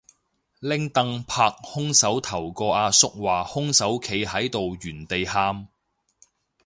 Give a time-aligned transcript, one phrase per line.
[0.61, 5.67] 拎櫈拍兇手頭個阿叔話兇手企喺度原地喊